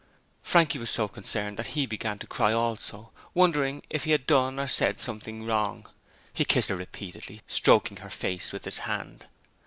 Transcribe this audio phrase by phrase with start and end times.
[0.41, 4.59] Frankie was so concerned that he began to cry also, wondering if he had done
[4.59, 5.87] or said something wrong.
[6.33, 9.27] He kissed her repeatedly, stroking her face with his hand.